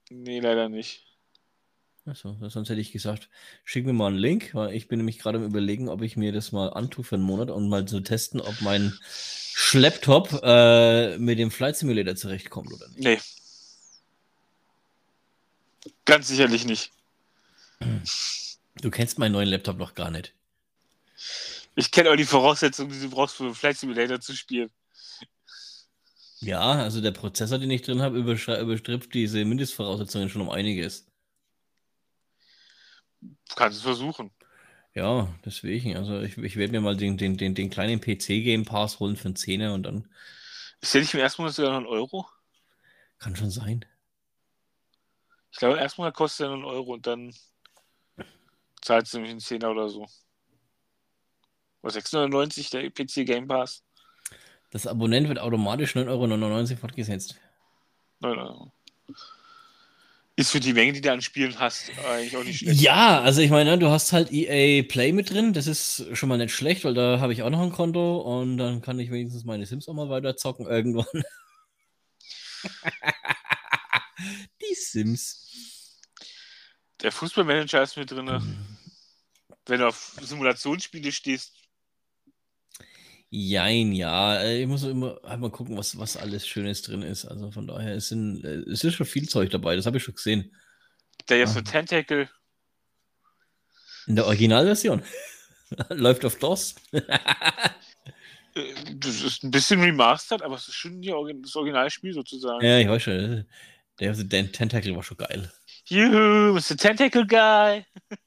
Nee, 0.10 0.40
leider 0.40 0.70
nicht. 0.70 1.04
Achso, 2.06 2.38
sonst 2.50 2.70
hätte 2.70 2.82
ich 2.82 2.92
gesagt, 2.92 3.30
schick 3.64 3.84
mir 3.86 3.94
mal 3.94 4.08
einen 4.08 4.18
Link, 4.18 4.54
weil 4.54 4.76
ich 4.76 4.88
bin 4.88 4.98
nämlich 4.98 5.18
gerade 5.18 5.40
am 5.40 5.44
überlegen, 5.44 5.90
ob 5.90 6.04
ich 6.04 6.16
mir 6.16 6.32
das 6.32 6.52
mal 6.52 6.68
antue 6.70 7.04
für 7.04 7.16
einen 7.16 7.24
Monat 7.24 7.50
und 7.50 7.68
mal 7.68 7.86
zu 7.86 7.96
so 7.96 8.02
testen, 8.02 8.40
ob 8.42 8.62
mein 8.62 8.96
Schlepptop 9.02 10.42
äh, 10.44 11.18
mit 11.18 11.40
dem 11.40 11.50
Flight 11.50 11.78
Simulator 11.78 12.16
zurechtkommt 12.16 12.72
oder 12.72 12.88
nicht. 12.90 13.00
Nee. 13.00 13.20
Ganz 16.06 16.28
sicherlich 16.28 16.66
nicht. 16.66 16.92
Du 18.82 18.92
kennst 18.92 19.18
meinen 19.18 19.32
neuen 19.32 19.50
Laptop 19.50 19.78
noch 19.78 19.96
gar 19.96 20.12
nicht. 20.12 20.34
Ich 21.76 21.90
kenne 21.90 22.12
auch 22.12 22.16
die 22.16 22.26
Voraussetzungen, 22.26 22.92
die 22.92 23.00
du 23.00 23.10
brauchst, 23.10 23.36
für 23.36 23.56
Flight 23.56 23.78
Simulator 23.78 24.22
zu 24.22 24.36
spielen. 24.36 24.70
Ja, 26.40 26.74
also 26.74 27.02
der 27.02 27.12
Prozessor, 27.12 27.60
den 27.60 27.72
ich 27.72 27.82
drin 27.82 28.02
habe, 28.02 28.20
überstrippt 28.20 29.14
diese 29.14 29.44
Mindestvoraussetzungen 29.46 30.30
schon 30.30 30.42
um 30.42 30.50
einiges. 30.50 31.08
Du 33.22 33.56
kannst 33.56 33.78
es 33.78 33.84
versuchen. 33.84 34.32
Ja, 34.94 35.34
deswegen. 35.44 35.98
Also 35.98 36.22
ich, 36.22 36.38
ich 36.38 36.56
werde 36.56 36.72
mir 36.72 36.82
mal 36.82 36.96
den, 36.96 37.18
den, 37.18 37.38
den, 37.38 37.54
den 37.54 37.70
kleinen 37.70 38.00
PC-Game 38.00 38.66
Pass 38.66 39.00
holen 39.00 39.18
für 39.18 39.26
einen 39.26 39.36
Zehner 39.36 39.74
und 39.74 39.84
dann. 39.84 40.10
Ist 40.82 40.94
der 40.94 41.02
nicht 41.02 41.14
im 41.14 41.20
ersten 41.20 41.42
Monat 41.42 41.56
sogar 41.56 41.72
noch 41.72 41.78
einen 41.78 41.88
Euro? 41.88 42.28
Kann 43.20 43.36
schon 43.36 43.52
sein. 43.52 43.86
Ich 45.52 45.58
glaube, 45.58 45.76
im 45.76 45.82
ersten 45.82 46.02
Monat 46.02 46.16
kostet 46.16 46.48
er 46.48 46.54
einen 46.54 46.66
Euro 46.66 46.94
und 46.94 47.08
dann 47.08 47.34
zahlst 48.82 49.14
du 49.14 49.18
nämlich 49.18 49.32
einen 49.32 49.40
Zehner 49.40 49.72
oder 49.72 49.90
so. 49.90 50.08
Oder 51.82 51.94
6,99 51.94 52.72
der 52.72 52.90
PC 52.90 53.26
Game 53.26 53.48
Pass. 53.48 53.84
Das 54.76 54.88
Abonnent 54.88 55.30
wird 55.30 55.40
automatisch 55.40 55.96
9,99 55.96 56.72
Euro 56.72 56.76
fortgesetzt. 56.82 57.38
9 58.20 58.38
Euro. 58.38 58.74
Ist 60.36 60.52
für 60.52 60.60
die 60.60 60.74
Menge, 60.74 60.92
die 60.92 61.00
du 61.00 61.14
an 61.14 61.22
Spielen 61.22 61.58
hast, 61.58 61.92
eigentlich 62.06 62.36
auch 62.36 62.44
nicht 62.44 62.60
schlecht. 62.60 62.82
Ja, 62.82 63.22
also 63.22 63.40
ich 63.40 63.52
meine, 63.52 63.80
du 63.80 63.88
hast 63.88 64.12
halt 64.12 64.34
EA 64.34 64.84
Play 64.84 65.14
mit 65.14 65.30
drin. 65.30 65.54
Das 65.54 65.68
ist 65.68 66.06
schon 66.12 66.28
mal 66.28 66.38
nicht 66.38 66.54
schlecht, 66.54 66.84
weil 66.84 66.94
da 66.94 67.22
habe 67.22 67.32
ich 67.32 67.42
auch 67.42 67.50
noch 67.50 67.62
ein 67.62 67.72
Konto 67.72 68.18
und 68.18 68.58
dann 68.58 68.82
kann 68.82 69.00
ich 69.00 69.12
wenigstens 69.12 69.46
meine 69.46 69.66
Sims 69.66 69.88
auch 69.88 69.94
mal 69.94 70.10
weiter 70.10 70.36
zocken 70.36 70.66
irgendwann. 70.66 71.24
die 74.62 74.76
Sims. 74.76 76.02
Der 77.02 77.14
Fußballmanager 77.14 77.82
ist 77.82 77.96
mit 77.96 78.12
drin. 78.12 78.58
Wenn 79.68 79.80
du 79.80 79.88
auf 79.88 80.18
Simulationsspiele 80.22 81.14
stehst, 81.14 81.65
Jein, 83.38 83.92
ja. 83.92 84.38
Äh, 84.38 84.62
ich 84.62 84.68
muss 84.68 84.84
immer 84.84 85.20
einmal 85.26 85.50
gucken, 85.50 85.78
was, 85.78 86.00
was 86.00 86.16
alles 86.16 86.48
Schönes 86.48 86.84
drin 86.84 87.02
ist. 87.02 87.26
Also 87.26 87.52
von 87.52 87.68
daher, 87.68 87.96
es, 87.96 88.08
sind, 88.08 88.46
äh, 88.46 88.60
es 88.72 88.86
ist 88.86 88.94
schon 88.94 89.06
viel 89.06 89.28
Zeug 89.28 89.50
dabei, 89.50 89.76
das 89.76 89.86
habe 89.86 89.98
ich 89.98 90.04
schon 90.04 90.16
gesehen. 90.16 90.56
Der 91.28 91.40
jetzt 91.40 91.58
ah. 91.58 91.62
Tentacle. 91.62 92.30
In 94.08 94.16
der 94.16 94.26
Originalversion. 94.26 95.04
Läuft 95.90 96.24
auf 96.24 96.38
DOS. 96.40 96.76
Äh, 96.94 97.02
das 98.96 99.22
ist 99.22 99.44
ein 99.44 99.52
bisschen 99.52 99.82
remastered, 99.82 100.42
aber 100.42 100.56
es 100.56 100.70
ist 100.70 100.76
schon 100.76 101.02
das 101.42 101.58
Originalspiel 101.58 102.14
sozusagen. 102.14 102.66
Ja, 102.66 102.80
ich 102.80 102.88
weiß 102.88 103.04
schon. 103.04 103.46
Der 104.00 104.14
Dan 104.14 104.54
Tentacle 104.54 104.96
war 104.96 105.04
schon 105.04 105.18
geil. 105.18 105.52
Juhu, 105.88 106.54
Mr. 106.54 106.78
Tentacle 106.78 107.28
Guy. 107.28 107.86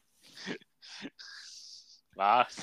Was? 2.15 2.57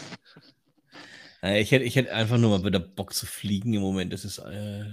Äh, 1.45 1.61
ich 1.61 1.71
hätte, 1.71 1.85
ich 1.85 1.95
hätte 1.95 2.13
einfach 2.13 2.37
nur 2.37 2.57
mal 2.57 2.65
wieder 2.65 2.79
Bock 2.79 3.13
zu 3.13 3.25
fliegen 3.25 3.73
im 3.73 3.81
Moment. 3.81 4.11
Das 4.11 4.25
ist, 4.25 4.39
äh, 4.39 4.85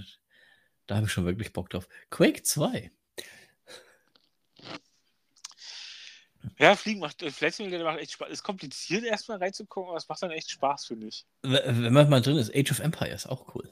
da 0.85 0.95
habe 0.95 1.07
ich 1.07 1.11
schon 1.11 1.25
wirklich 1.25 1.51
Bock 1.51 1.69
drauf. 1.69 1.87
Quake 2.11 2.43
2. 2.43 2.91
Ja, 6.59 6.75
Fliegen 6.75 6.99
macht, 6.99 7.23
äh, 7.23 7.31
Flight 7.31 7.57
macht 7.59 7.99
echt 7.99 8.11
Spaß. 8.11 8.29
Ist 8.29 8.43
kompliziert 8.43 9.03
erstmal 9.03 9.39
reinzukommen, 9.39 9.89
aber 9.89 9.97
es 9.97 10.07
macht 10.07 10.21
dann 10.21 10.31
echt 10.31 10.51
Spaß, 10.51 10.85
finde 10.85 11.07
ich. 11.07 11.25
Wenn 11.41 11.93
man 11.93 12.09
mal 12.09 12.21
drin 12.21 12.37
ist, 12.37 12.53
Age 12.53 12.71
of 12.71 12.79
Empires, 12.79 13.25
auch 13.25 13.55
cool. 13.55 13.67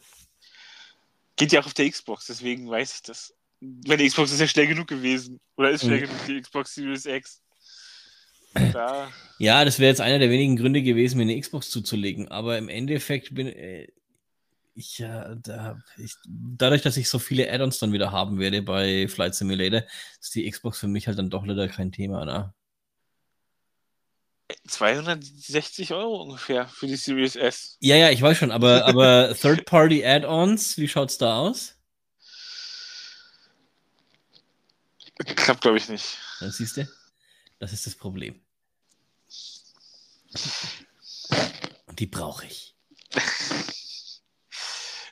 Geht 1.35 1.51
ja 1.51 1.61
auch 1.61 1.65
auf 1.65 1.73
der 1.73 1.89
Xbox, 1.89 2.27
deswegen 2.27 2.69
weiß 2.69 2.95
ich 2.95 3.01
das. 3.03 3.35
Meine 3.59 4.07
Xbox 4.07 4.31
ist 4.31 4.39
ja 4.39 4.47
schnell 4.47 4.67
genug 4.67 4.87
gewesen. 4.87 5.39
Oder 5.57 5.69
ist 5.69 5.81
schnell 5.81 5.99
mhm. 5.99 6.05
genug 6.05 6.25
die 6.25 6.41
Xbox 6.41 6.73
Series 6.73 7.05
X. 7.05 7.41
Da. 8.53 9.09
Ja, 9.41 9.65
das 9.65 9.79
wäre 9.79 9.89
jetzt 9.89 10.01
einer 10.01 10.19
der 10.19 10.29
wenigen 10.29 10.55
Gründe 10.55 10.83
gewesen, 10.83 11.17
mir 11.17 11.23
eine 11.23 11.39
Xbox 11.39 11.71
zuzulegen. 11.71 12.27
Aber 12.27 12.59
im 12.59 12.69
Endeffekt 12.69 13.33
bin 13.33 13.47
äh, 13.47 13.87
ich 14.75 14.99
ja 14.99 15.33
da, 15.35 15.79
ich, 15.97 16.13
dadurch, 16.27 16.83
dass 16.83 16.95
ich 16.95 17.09
so 17.09 17.17
viele 17.17 17.51
Add-ons 17.51 17.79
dann 17.79 17.91
wieder 17.91 18.11
haben 18.11 18.37
werde 18.37 18.61
bei 18.61 19.07
Flight 19.07 19.33
Simulator, 19.33 19.81
ist 20.19 20.35
die 20.35 20.47
Xbox 20.47 20.79
für 20.79 20.87
mich 20.87 21.07
halt 21.07 21.17
dann 21.17 21.31
doch 21.31 21.43
leider 21.43 21.67
kein 21.67 21.91
Thema. 21.91 22.23
Ne? 22.25 22.53
260 24.67 25.93
Euro 25.93 26.21
ungefähr 26.21 26.67
für 26.67 26.87
die 26.87 26.95
Series 26.95 27.35
S. 27.35 27.77
Ja, 27.79 27.95
ja, 27.95 28.09
ich 28.09 28.21
weiß 28.21 28.37
schon, 28.37 28.51
aber, 28.51 28.85
aber 28.87 29.35
Third-Party 29.35 30.05
Add-ons, 30.05 30.77
wie 30.77 30.87
schaut's 30.87 31.17
da 31.17 31.37
aus? 31.37 31.75
Klappt, 35.35 35.61
glaube 35.61 35.77
ich, 35.77 35.87
nicht. 35.89 36.17
Dann 36.39 36.51
siehst 36.51 36.77
du. 36.77 36.87
Das 37.61 37.73
ist 37.73 37.85
das 37.85 37.93
Problem. 37.93 38.41
Und 41.85 41.99
die 41.99 42.07
brauche 42.07 42.47
ich. 42.47 42.75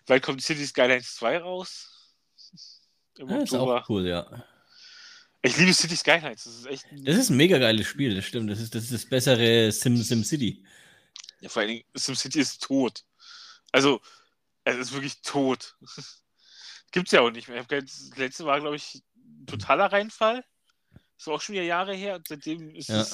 Weil 0.08 0.20
kommt 0.20 0.42
City 0.42 0.66
Skylines 0.66 1.14
2 1.18 1.38
raus? 1.38 2.18
Im 3.20 3.30
ja, 3.30 3.44
Ist 3.44 3.54
auch 3.54 3.88
cool, 3.88 4.08
ja. 4.08 4.44
Ich 5.44 5.58
liebe 5.58 5.72
City 5.76 5.96
Skylines. 5.96 6.46
Das 6.46 6.56
ist 6.56 6.66
echt. 6.66 6.86
Das 6.92 7.18
ist 7.18 7.30
ein 7.30 7.38
mega 7.38 7.60
geiles 7.60 7.86
Spiel, 7.86 8.16
das 8.16 8.26
stimmt. 8.26 8.50
Das 8.50 8.60
ist 8.60 8.74
das, 8.74 8.86
ist 8.86 8.94
das 8.94 9.06
bessere 9.06 9.72
Sim, 9.72 9.98
Sim 9.98 10.24
City. 10.24 10.66
Ja, 11.42 11.50
vor 11.50 11.62
allen 11.62 11.70
Dingen, 11.70 11.86
Sim 11.94 12.16
City 12.16 12.40
ist 12.40 12.64
tot. 12.64 13.06
Also, 13.72 14.02
es 14.64 14.76
ist 14.76 14.92
wirklich 14.92 15.22
tot. 15.22 15.78
Gibt's 16.92 17.12
ja 17.12 17.22
auch 17.22 17.30
nicht 17.30 17.48
mehr. 17.48 17.64
Das 17.64 18.10
letzte 18.16 18.46
war, 18.46 18.60
glaube 18.60 18.78
ich, 18.78 19.04
totaler 19.46 19.92
Reinfall. 19.92 20.44
War 21.26 21.36
auch 21.36 21.42
schon 21.42 21.54
wieder 21.54 21.64
Jahre 21.64 21.94
her 21.94 22.16
und 22.16 22.28
seitdem 22.28 22.76
ist 22.76 22.90
ja. 22.90 23.06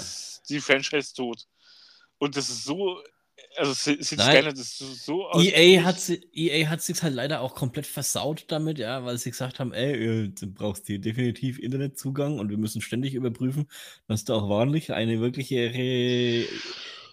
die 0.50 0.60
Franchise 0.60 1.14
tot. 1.14 1.46
Und 2.18 2.38
das 2.38 2.50
ist 2.50 2.64
so, 2.64 3.02
also 3.58 3.74
Skyline 3.74 4.50
ist 4.50 4.78
so 4.78 5.30
EA 5.34 5.84
hat, 5.84 5.98
EA 6.34 6.70
hat 6.70 6.82
sich 6.82 7.02
halt 7.02 7.14
leider 7.14 7.42
auch 7.42 7.56
komplett 7.56 7.86
versaut 7.86 8.46
damit, 8.48 8.80
ja, 8.80 9.04
weil 9.04 9.18
sie 9.18 9.32
gesagt 9.32 9.60
haben, 9.60 9.74
ey, 9.74 10.30
du 10.30 10.48
brauchst 10.48 10.88
hier 10.88 11.00
definitiv 11.00 11.60
Internetzugang 11.60 12.40
und 12.40 12.50
wir 12.50 12.58
müssen 12.58 12.82
ständig 12.82 13.14
überprüfen, 13.14 13.68
dass 14.08 14.24
du 14.26 14.34
auch 14.34 14.50
wahrlich 14.50 14.94
eine 14.94 15.20
wirkliche 15.20 16.48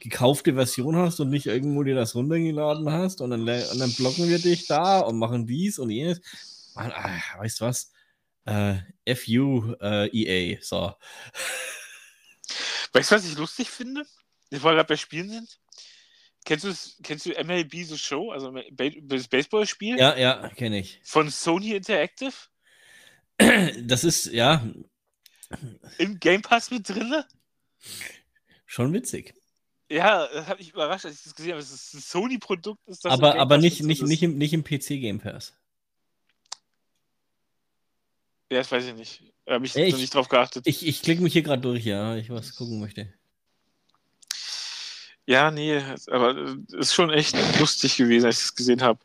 gekaufte 0.01 0.55
Version 0.55 0.97
hast 0.97 1.21
und 1.21 1.31
nicht 1.31 1.47
irgendwo 1.47 1.85
dir 1.85 1.95
das 1.95 2.17
runtergeladen 2.17 2.91
hast 2.91 3.21
und 3.21 3.31
dann, 3.31 3.43
und 3.43 3.79
dann 3.79 3.93
blocken 3.93 4.29
wir 4.29 4.39
dich 4.39 4.67
da 4.67 5.01
und 5.01 5.19
machen 5.19 5.47
dies 5.47 5.79
und 5.79 5.91
jenes. 5.91 6.21
Man, 6.75 6.91
ach, 6.93 7.39
weißt 7.39 7.61
du 7.61 7.65
was? 7.67 7.92
Äh, 8.45 9.15
FU 9.15 9.75
äh, 9.81 10.09
EA, 10.09 10.59
so. 10.61 10.95
Weißt 12.93 13.11
du, 13.11 13.15
was 13.15 13.25
ich 13.25 13.37
lustig 13.37 13.71
finde? 13.71 14.05
Ich 14.51 14.63
wollte 14.63 14.77
gerade 14.77 14.89
bei 14.89 14.97
Spielen 14.97 15.31
sind. 15.31 15.59
Kennst 16.45 16.65
du, 16.65 16.75
kennst 17.03 17.27
du 17.27 17.31
MLB 17.31 17.85
The 17.85 17.97
Show, 17.97 18.33
also 18.33 18.53
das 19.03 19.29
Baseballspiel? 19.29 19.97
Ja, 19.97 20.17
ja, 20.17 20.49
kenne 20.49 20.81
ich. 20.81 21.01
Von 21.05 21.31
Sony 21.31 21.73
Interactive? 21.73 22.33
Das 23.85 24.05
ist, 24.05 24.27
ja. 24.27 24.65
Im 25.99 26.19
Game 26.19 26.43
Pass 26.43 26.71
mit 26.71 26.89
drin? 26.89 27.23
Schon 28.67 28.93
witzig. 28.93 29.35
Ja, 29.91 30.27
das 30.33 30.47
hat 30.47 30.59
mich 30.59 30.71
überrascht, 30.71 31.05
als 31.05 31.17
ich 31.17 31.25
das 31.25 31.35
gesehen 31.35 31.53
habe. 31.53 31.61
Das 31.61 31.71
ist 31.71 31.95
ein 31.95 32.01
Sony-Produkt. 32.01 32.81
Aber, 33.05 33.37
aber 33.39 33.59
nicht, 33.59 33.83
nicht, 33.83 34.03
nicht, 34.03 34.23
im, 34.23 34.39
nicht 34.39 34.53
im 34.53 34.65
PC 34.65 35.01
Game 35.01 35.21
Pass. 35.21 35.55
Ja, 38.53 38.59
das 38.59 38.71
weiß 38.71 38.85
ich 38.85 38.95
nicht. 38.95 39.23
Da 39.47 39.55
habe 39.55 39.65
ich, 39.65 39.75
ich 39.75 39.97
nicht 39.97 40.15
drauf 40.15 40.29
geachtet. 40.29 40.67
Ich, 40.67 40.87
ich 40.87 41.01
klicke 41.01 41.23
mich 41.23 41.33
hier 41.33 41.41
gerade 41.41 41.63
durch, 41.63 41.87
ja, 41.87 42.17
ich 42.17 42.29
was 42.29 42.55
gucken 42.55 42.81
möchte. 42.81 43.11
Ja, 45.25 45.51
nee, 45.51 45.83
aber 46.09 46.37
es 46.69 46.75
ist 46.75 46.95
schon 46.95 47.09
echt 47.09 47.35
lustig 47.59 47.97
gewesen, 47.97 48.27
als 48.27 48.41
ich 48.41 48.45
es 48.45 48.55
gesehen 48.55 48.83
habe. 48.83 49.01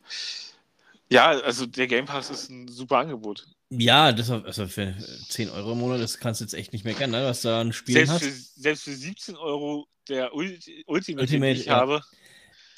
Ja, 1.09 1.27
also 1.29 1.65
der 1.65 1.87
Game 1.87 2.05
Pass 2.05 2.29
ist 2.29 2.49
ein 2.49 2.67
super 2.67 2.97
Angebot. 2.97 3.47
Ja, 3.69 4.11
das, 4.11 4.29
also 4.29 4.67
für 4.67 4.93
10 5.29 5.49
Euro 5.51 5.71
im 5.71 5.79
Monat, 5.79 6.01
das 6.01 6.17
kannst 6.17 6.41
du 6.41 6.45
jetzt 6.45 6.53
echt 6.53 6.73
nicht 6.73 6.83
mehr 6.83 6.93
kennen, 6.93 7.13
ne? 7.13 7.23
was 7.23 7.41
da 7.41 7.61
ein 7.61 7.71
Spiel 7.71 7.95
Selbst 7.95 8.11
hast. 8.11 8.23
für, 8.23 8.31
selbst 8.31 8.83
für 8.83 8.95
17 8.95 9.37
Euro 9.37 9.87
der 10.09 10.33
Ulti 10.33 10.83
Ultimate, 10.87 11.21
Ultimate, 11.21 11.53
den 11.53 11.61
ich 11.61 11.67
ja. 11.67 11.75
habe. 11.77 12.01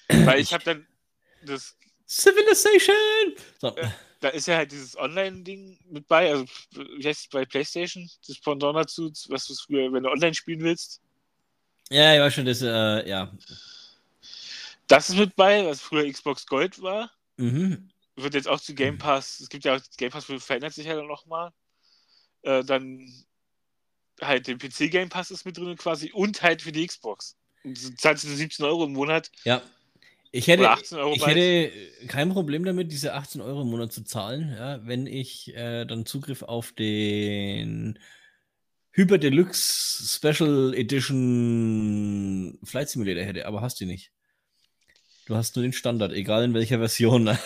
Weil 0.07 0.39
ich 0.39 0.53
habe 0.53 0.63
dann 0.63 0.85
das, 1.47 1.75
Civilization! 2.07 3.33
So. 3.59 3.75
Ja. 3.75 3.91
Da 4.19 4.29
ist 4.29 4.47
ja 4.47 4.57
halt 4.57 4.71
dieses 4.71 4.97
Online-Ding 4.97 5.77
mit 5.89 6.07
bei, 6.07 6.29
also 6.31 6.45
wie 6.71 7.07
heißt 7.07 7.21
es 7.21 7.27
bei 7.29 7.45
PlayStation, 7.45 8.09
das 8.27 8.39
Pendant 8.39 8.75
dazu, 8.75 9.11
was 9.29 9.45
du 9.47 9.53
früher, 9.55 9.91
wenn 9.91 10.03
du 10.03 10.09
online 10.09 10.33
spielen 10.33 10.61
willst. 10.61 11.01
Ja, 11.89 12.13
ich 12.13 12.19
weiß 12.19 12.33
schon, 12.33 12.45
das, 12.45 12.61
äh, 12.61 13.09
ja. 13.09 13.31
Das 14.87 15.09
ist 15.09 15.17
mit 15.17 15.35
bei, 15.35 15.65
was 15.65 15.81
früher 15.81 16.11
Xbox 16.11 16.45
Gold 16.45 16.81
war. 16.81 17.11
Mhm. 17.37 17.89
Wird 18.15 18.33
jetzt 18.33 18.47
auch 18.47 18.59
zu 18.59 18.75
Game 18.75 18.97
Pass, 18.97 19.39
es 19.39 19.49
gibt 19.49 19.63
ja 19.63 19.75
auch 19.75 19.81
Game 19.97 20.11
Pass, 20.11 20.25
verändert 20.25 20.73
sich 20.73 20.85
ja 20.85 20.95
dann 20.95 21.07
nochmal. 21.07 21.51
Äh, 22.41 22.63
dann 22.63 23.09
halt 24.21 24.47
den 24.47 24.57
PC 24.57 24.91
Game 24.91 25.09
Pass 25.09 25.31
ist 25.31 25.45
mit 25.45 25.57
drin 25.57 25.77
quasi 25.77 26.11
und 26.11 26.41
halt 26.41 26.61
für 26.61 26.71
die 26.71 26.85
Xbox. 26.85 27.37
Und 27.63 27.81
du 27.81 27.95
zahlst 27.95 28.23
du 28.25 28.27
17 28.27 28.65
Euro 28.65 28.85
im 28.85 28.93
Monat 28.93 29.31
Ja. 29.43 29.61
Ich 30.31 30.47
hätte, 30.47 30.61
oder 30.61 30.71
18 30.73 30.97
Euro 30.99 31.13
ich 31.15 31.25
hätte 31.25 31.71
kein 32.07 32.29
Problem 32.29 32.63
damit, 32.63 32.91
diese 32.91 33.15
18 33.15 33.41
Euro 33.41 33.63
im 33.63 33.69
Monat 33.69 33.91
zu 33.91 34.03
zahlen, 34.03 34.53
ja, 34.55 34.85
wenn 34.85 35.07
ich 35.07 35.55
äh, 35.55 35.85
dann 35.85 36.05
Zugriff 36.05 36.43
auf 36.43 36.71
den 36.71 37.97
Hyper 38.91 39.17
Deluxe 39.17 40.03
Special 40.07 40.73
Edition 40.75 42.59
Flight 42.63 42.89
Simulator 42.89 43.23
hätte, 43.23 43.47
aber 43.47 43.61
hast 43.61 43.81
du 43.81 43.85
nicht. 43.85 44.11
Du 45.25 45.35
hast 45.35 45.55
nur 45.55 45.63
den 45.63 45.73
Standard, 45.73 46.11
egal 46.11 46.43
in 46.43 46.53
welcher 46.53 46.79
Version. 46.79 47.23
ne? 47.23 47.39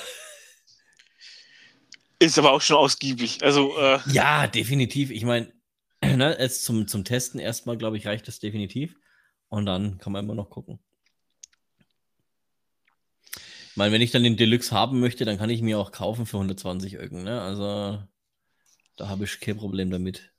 Ist 2.19 2.39
aber 2.39 2.51
auch 2.51 2.61
schon 2.61 2.77
ausgiebig. 2.77 3.43
Also, 3.43 3.77
äh, 3.77 3.99
Ja, 4.07 4.47
definitiv. 4.47 5.11
Ich 5.11 5.25
meine, 5.25 5.51
ne, 6.01 6.37
jetzt 6.39 6.63
zum, 6.63 6.87
zum 6.87 7.03
Testen 7.03 7.39
erstmal, 7.39 7.77
glaube 7.77 7.97
ich, 7.97 8.07
reicht 8.07 8.27
das 8.27 8.39
definitiv. 8.39 8.95
Und 9.49 9.65
dann 9.65 9.97
kann 9.99 10.13
man 10.13 10.23
immer 10.23 10.35
noch 10.35 10.49
gucken. 10.49 10.79
Ich 13.73 13.77
meine, 13.77 13.91
wenn 13.91 14.01
ich 14.01 14.11
dann 14.11 14.23
den 14.23 14.37
Deluxe 14.37 14.71
haben 14.71 14.99
möchte, 14.99 15.25
dann 15.25 15.37
kann 15.37 15.49
ich 15.49 15.61
mir 15.61 15.79
auch 15.79 15.91
kaufen 15.91 16.25
für 16.27 16.37
120 16.37 16.95
Öcken. 16.95 17.23
Ne? 17.23 17.41
Also, 17.41 18.03
da 18.97 19.09
habe 19.09 19.25
ich 19.25 19.39
kein 19.39 19.57
Problem 19.57 19.91
damit. 19.91 20.31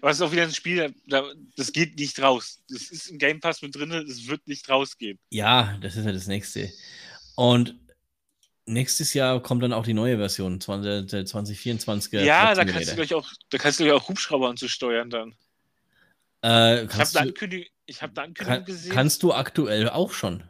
aber 0.00 0.10
es 0.10 0.18
ist 0.18 0.22
auch 0.22 0.32
wieder 0.32 0.42
ein 0.44 0.52
Spiel, 0.54 0.94
da, 1.06 1.24
das 1.56 1.72
geht 1.72 1.98
nicht 1.98 2.20
raus. 2.20 2.62
Das 2.68 2.90
ist 2.90 3.08
im 3.08 3.18
Game 3.18 3.40
Pass 3.40 3.62
mit 3.62 3.74
drin, 3.74 3.90
das 3.90 4.26
wird 4.26 4.46
nicht 4.46 4.68
rausgehen. 4.68 5.18
Ja, 5.30 5.78
das 5.80 5.96
ist 5.96 6.04
ja 6.04 6.12
das 6.12 6.26
nächste. 6.26 6.70
Und 7.34 7.76
nächstes 8.66 9.14
Jahr 9.14 9.42
kommt 9.42 9.62
dann 9.62 9.72
auch 9.72 9.84
die 9.84 9.94
neue 9.94 10.16
Version, 10.18 10.60
20, 10.60 11.10
der 11.10 11.26
2024er. 11.26 12.20
ja, 12.24 12.54
da 12.54 12.64
kannst 12.64 12.92
du 12.92 12.96
gleich 12.96 13.14
auch, 13.14 13.30
da 13.50 13.58
kannst 13.58 13.80
du 13.80 13.84
gleich 13.84 13.94
auch 13.96 14.08
Hubschrauber 14.08 14.48
und 14.48 14.58
so 14.58 14.68
steuern 14.68 15.10
dann. 15.10 15.36
Äh, 16.42 16.86
Ich 16.88 16.98
habe 16.98 17.10
eine 17.10 17.12
du, 17.12 17.18
Ankündigung, 17.18 17.66
hab 18.00 18.18
Ankündigung 18.18 18.64
kann, 18.64 18.64
gesehen. 18.64 18.92
kannst 18.92 19.22
du 19.22 19.32
aktuell 19.34 19.88
auch 19.88 20.12
schon? 20.12 20.44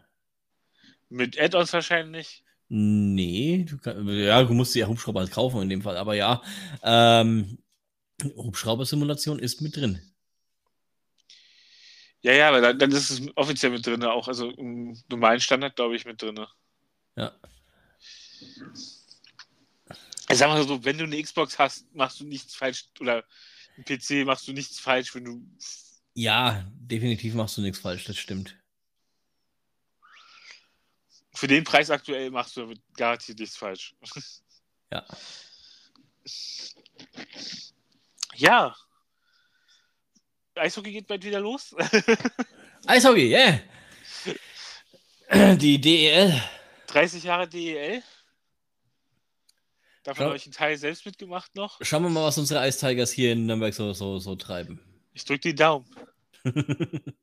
Mit 1.08 1.40
Add-ons 1.40 1.72
wahrscheinlich. 1.72 2.42
Nee, 2.68 3.64
du 3.68 3.78
kann, 3.78 4.08
ja, 4.08 4.42
du 4.42 4.52
musst 4.52 4.74
dir 4.74 4.80
ja 4.80 4.88
Hubschrauber 4.88 5.20
halt 5.20 5.30
kaufen 5.30 5.62
in 5.62 5.68
dem 5.68 5.82
Fall, 5.82 5.96
aber 5.96 6.14
ja, 6.14 6.42
ähm, 6.82 7.58
Hubschrauber-Simulation 8.22 9.38
ist 9.38 9.60
mit 9.60 9.76
drin. 9.76 10.00
Ja, 12.22 12.32
ja, 12.32 12.48
aber 12.48 12.60
dann, 12.60 12.78
dann 12.78 12.90
ist 12.90 13.10
es 13.10 13.22
offiziell 13.36 13.70
mit 13.70 13.86
drin 13.86 14.02
auch. 14.02 14.26
Also 14.26 14.50
im 14.50 15.00
normalen 15.08 15.40
Standard, 15.40 15.76
glaube 15.76 15.94
ich, 15.94 16.04
mit 16.04 16.20
drin. 16.20 16.44
Ja. 17.14 17.32
Ich 20.28 20.38
sag 20.38 20.48
mal 20.48 20.66
so, 20.66 20.84
wenn 20.84 20.98
du 20.98 21.04
eine 21.04 21.22
Xbox 21.22 21.56
hast, 21.58 21.94
machst 21.94 22.18
du 22.18 22.24
nichts 22.24 22.56
falsch. 22.56 22.86
Oder 22.98 23.24
ein 23.76 23.84
PC 23.84 24.26
machst 24.26 24.48
du 24.48 24.52
nichts 24.52 24.80
falsch, 24.80 25.14
wenn 25.14 25.24
du. 25.24 25.46
Ja, 26.14 26.68
definitiv 26.74 27.34
machst 27.34 27.58
du 27.58 27.60
nichts 27.60 27.78
falsch, 27.78 28.04
das 28.06 28.16
stimmt. 28.16 28.56
Für 31.36 31.46
den 31.48 31.64
Preis 31.64 31.90
aktuell 31.90 32.30
machst 32.30 32.56
du 32.56 32.62
damit 32.62 32.80
garantiert 32.96 33.38
nichts 33.38 33.56
falsch. 33.56 33.94
Ja. 34.92 35.04
Ja. 38.36 38.76
Eishockey 40.54 40.92
geht 40.92 41.08
bald 41.08 41.24
wieder 41.24 41.40
los. 41.40 41.74
Eishockey, 42.86 43.30
yeah! 43.32 43.60
Die 45.56 45.80
DEL. 45.80 46.40
30 46.86 47.24
Jahre 47.24 47.48
DEL. 47.48 48.00
Davon 50.04 50.22
Schau- 50.22 50.26
habe 50.26 50.36
ich 50.36 50.44
einen 50.46 50.52
Teil 50.52 50.76
selbst 50.78 51.04
mitgemacht 51.04 51.52
noch. 51.56 51.80
Schauen 51.82 52.04
wir 52.04 52.10
mal, 52.10 52.22
was 52.24 52.38
unsere 52.38 52.64
Ice 52.68 52.78
Tigers 52.78 53.10
hier 53.10 53.32
in 53.32 53.44
Nürnberg 53.46 53.74
so, 53.74 53.92
so, 53.92 54.20
so 54.20 54.36
treiben. 54.36 54.80
Ich 55.14 55.24
drücke 55.24 55.40
die 55.40 55.54
Daumen. 55.56 55.84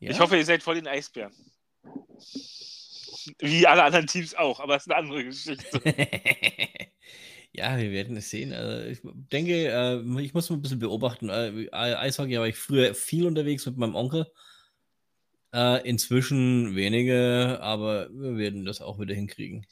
Ja? 0.00 0.12
Ich 0.12 0.20
hoffe, 0.20 0.36
ihr 0.36 0.44
seid 0.44 0.62
voll 0.62 0.76
den 0.76 0.86
Eisbären. 0.86 1.34
Wie 3.38 3.66
alle 3.66 3.84
anderen 3.84 4.06
Teams 4.06 4.34
auch, 4.34 4.60
aber 4.60 4.76
es 4.76 4.82
ist 4.82 4.90
eine 4.92 4.96
andere 5.00 5.24
Geschichte. 5.24 5.80
ja, 7.52 7.76
wir 7.76 7.90
werden 7.90 8.16
es 8.16 8.30
sehen. 8.30 8.52
Also 8.52 8.88
ich 8.88 9.00
denke, 9.04 9.68
äh, 9.68 10.22
ich 10.22 10.34
muss 10.34 10.48
mal 10.50 10.56
ein 10.56 10.62
bisschen 10.62 10.78
beobachten. 10.78 11.28
Äh, 11.28 11.68
Eishockey 11.72 12.38
war 12.38 12.46
ich 12.48 12.56
früher 12.56 12.94
viel 12.94 13.26
unterwegs 13.26 13.66
mit 13.66 13.76
meinem 13.76 13.94
Onkel. 13.94 14.30
Äh, 15.52 15.88
inzwischen 15.88 16.76
wenige, 16.76 17.58
aber 17.62 18.10
wir 18.10 18.36
werden 18.36 18.64
das 18.64 18.82
auch 18.82 18.98
wieder 18.98 19.14
hinkriegen. 19.14 19.66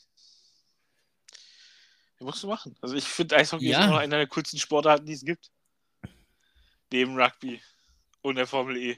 musst 2.21 2.43
du 2.43 2.49
machen. 2.49 2.75
Also 2.81 2.95
ich 2.95 3.05
finde 3.05 3.37
Eishockey 3.37 3.67
Ja. 3.69 3.79
ist 3.79 3.85
immer 3.85 3.95
noch 3.95 4.01
einer 4.01 4.17
der 4.17 4.27
coolsten 4.27 4.59
Sportarten, 4.59 5.07
die 5.07 5.13
es 5.13 5.25
gibt. 5.25 5.51
Neben 6.91 7.21
Rugby 7.21 7.61
und 8.23 8.37
der 8.37 8.47
Formel 8.47 8.77
E. 8.77 8.97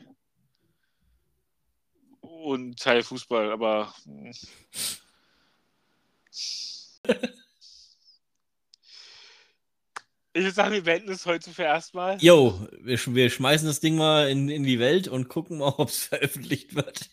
Und 2.48 2.78
Teil 2.80 3.02
Fußball, 3.02 3.52
aber. 3.52 3.92
hm. 4.04 4.32
Ich 10.32 10.44
würde 10.44 10.54
sagen, 10.54 10.72
wir 10.72 10.82
beenden 10.82 11.10
es 11.10 11.26
heute 11.26 11.50
für 11.50 11.64
erstmal. 11.64 12.16
Jo, 12.22 12.66
wir, 12.80 12.98
wir 12.98 13.28
schmeißen 13.28 13.66
das 13.66 13.80
Ding 13.80 13.96
mal 13.96 14.30
in, 14.30 14.48
in 14.48 14.62
die 14.62 14.78
Welt 14.78 15.08
und 15.08 15.28
gucken 15.28 15.58
mal, 15.58 15.74
ob 15.76 15.90
es 15.90 16.04
veröffentlicht 16.04 16.74
wird. 16.74 17.10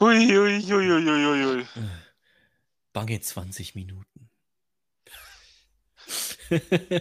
Hui, 0.00 0.26
hui, 0.26 0.62
hui, 0.62 0.86
hui, 0.88 1.04
hui, 1.04 1.44
hui. 1.44 1.66
Bange 2.94 3.20
20 3.20 3.74
Minuten. 3.74 4.30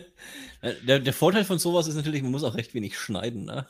der, 0.88 0.99
der 0.99 1.13
Vorteil 1.13 1.45
von 1.45 1.60
sowas 1.60 1.88
ist 1.88 1.95
natürlich, 1.95 2.21
man 2.21 2.32
muss 2.32 2.43
auch 2.43 2.56
recht 2.56 2.73
wenig 2.73 2.97
schneiden. 2.97 3.45
Ne? 3.45 3.65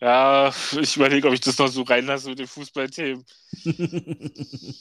Ja, 0.00 0.54
ich 0.80 0.96
überlege, 0.96 1.28
ob 1.28 1.34
ich 1.34 1.40
das 1.40 1.58
noch 1.58 1.68
so 1.68 1.82
reinlasse 1.82 2.28
mit 2.28 2.38
den 2.38 2.46
Fußballthemen. 2.46 3.24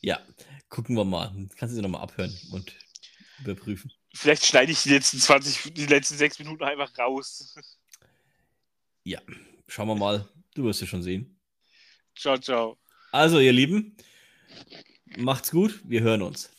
ja, 0.00 0.20
gucken 0.68 0.96
wir 0.96 1.04
mal. 1.04 1.32
Kannst 1.56 1.72
du 1.72 1.76
sie 1.76 1.82
nochmal 1.82 2.02
abhören 2.02 2.36
und 2.52 2.72
überprüfen. 3.40 3.92
Vielleicht 4.14 4.46
schneide 4.46 4.72
ich 4.72 4.82
die 4.82 4.90
letzten 4.90 5.18
20, 5.18 5.74
die 5.74 5.86
letzten 5.86 6.16
sechs 6.16 6.38
Minuten 6.38 6.64
einfach 6.64 6.96
raus. 6.98 7.54
Ja, 9.08 9.20
schauen 9.68 9.86
wir 9.86 9.94
mal. 9.94 10.28
Du 10.56 10.64
wirst 10.64 10.82
es 10.82 10.88
schon 10.88 11.00
sehen. 11.00 11.38
Ciao, 12.16 12.36
ciao. 12.38 12.76
Also, 13.12 13.38
ihr 13.38 13.52
Lieben, 13.52 13.96
macht's 15.16 15.52
gut. 15.52 15.80
Wir 15.84 16.00
hören 16.00 16.22
uns. 16.22 16.50